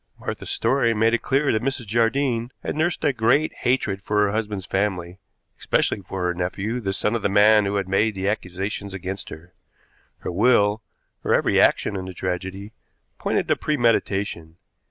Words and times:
Martha's 0.19 0.49
story 0.49 0.95
made 0.95 1.13
it 1.13 1.21
clear 1.21 1.51
that 1.51 1.61
Mrs. 1.61 1.85
Jardine 1.85 2.51
had 2.63 2.75
nursed 2.75 3.03
a 3.03 3.13
great 3.13 3.53
hatred 3.53 4.01
for 4.01 4.21
her 4.23 4.31
husband's 4.31 4.65
family, 4.65 5.19
especially 5.59 6.01
for 6.01 6.23
her 6.23 6.33
nephew, 6.33 6.79
the 6.81 6.91
son 6.91 7.13
of 7.15 7.21
the 7.21 7.29
man 7.29 7.65
who 7.65 7.75
had 7.75 7.87
made 7.87 8.15
the 8.15 8.27
accusations 8.27 8.95
against 8.95 9.29
her. 9.29 9.53
Her 10.21 10.31
will, 10.31 10.81
her 11.21 11.35
every 11.35 11.61
action 11.61 11.95
in 11.95 12.05
the 12.05 12.15
tragedy, 12.15 12.73
pointed 13.19 13.47
to 13.49 13.55
premeditation. 13.55 14.57